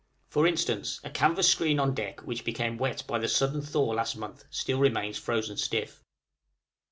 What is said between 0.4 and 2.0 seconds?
instance, a canvas screen on